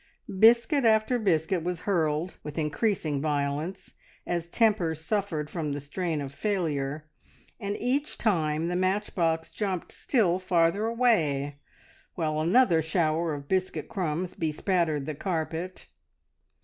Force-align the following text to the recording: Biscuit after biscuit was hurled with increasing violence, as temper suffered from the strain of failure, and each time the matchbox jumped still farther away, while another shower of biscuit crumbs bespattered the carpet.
Biscuit 0.39 0.83
after 0.83 1.19
biscuit 1.19 1.63
was 1.63 1.81
hurled 1.81 2.33
with 2.41 2.57
increasing 2.57 3.21
violence, 3.21 3.93
as 4.25 4.47
temper 4.47 4.95
suffered 4.95 5.47
from 5.47 5.73
the 5.73 5.79
strain 5.79 6.21
of 6.21 6.33
failure, 6.33 7.05
and 7.59 7.77
each 7.77 8.17
time 8.17 8.67
the 8.67 8.75
matchbox 8.75 9.51
jumped 9.51 9.91
still 9.91 10.39
farther 10.39 10.87
away, 10.87 11.59
while 12.15 12.39
another 12.41 12.81
shower 12.81 13.35
of 13.35 13.47
biscuit 13.47 13.89
crumbs 13.89 14.33
bespattered 14.33 15.05
the 15.05 15.13
carpet. 15.13 15.85